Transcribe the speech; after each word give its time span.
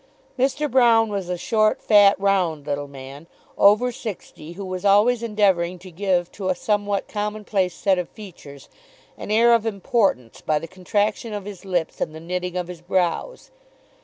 Mr. 0.35 0.65
Brown 0.67 1.09
was 1.11 1.29
a 1.29 1.37
short, 1.37 1.79
fat, 1.79 2.19
round 2.19 2.65
little 2.65 2.87
man, 2.87 3.27
over 3.55 3.91
sixty, 3.91 4.53
who 4.53 4.65
was 4.65 4.83
always 4.83 5.21
endeavouring 5.21 5.77
to 5.77 5.91
give 5.91 6.31
to 6.31 6.49
a 6.49 6.55
somewhat 6.55 7.07
commonplace 7.07 7.75
set 7.75 7.99
of 7.99 8.09
features 8.09 8.67
an 9.15 9.29
air 9.29 9.53
of 9.53 9.63
importance 9.63 10.41
by 10.41 10.57
the 10.57 10.67
contraction 10.67 11.33
of 11.33 11.45
his 11.45 11.65
lips 11.65 12.01
and 12.01 12.15
the 12.15 12.19
knitting 12.19 12.57
of 12.57 12.67
his 12.67 12.81
brows. 12.81 13.51